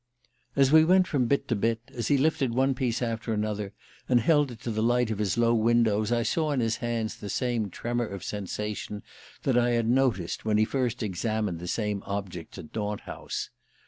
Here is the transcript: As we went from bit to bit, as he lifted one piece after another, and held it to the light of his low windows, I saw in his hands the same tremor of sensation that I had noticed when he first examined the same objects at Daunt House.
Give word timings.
As 0.55 0.71
we 0.71 0.83
went 0.83 1.05
from 1.05 1.27
bit 1.27 1.47
to 1.49 1.55
bit, 1.55 1.79
as 1.93 2.07
he 2.07 2.17
lifted 2.17 2.55
one 2.55 2.73
piece 2.73 3.03
after 3.03 3.33
another, 3.33 3.71
and 4.09 4.19
held 4.19 4.49
it 4.49 4.59
to 4.61 4.71
the 4.71 4.81
light 4.81 5.11
of 5.11 5.19
his 5.19 5.37
low 5.37 5.53
windows, 5.53 6.11
I 6.11 6.23
saw 6.23 6.51
in 6.53 6.59
his 6.59 6.77
hands 6.77 7.15
the 7.17 7.29
same 7.29 7.69
tremor 7.69 8.07
of 8.07 8.23
sensation 8.23 9.03
that 9.43 9.59
I 9.59 9.73
had 9.73 9.87
noticed 9.87 10.43
when 10.43 10.57
he 10.57 10.65
first 10.65 11.03
examined 11.03 11.59
the 11.59 11.67
same 11.67 12.01
objects 12.07 12.57
at 12.57 12.73
Daunt 12.73 13.01
House. 13.01 13.51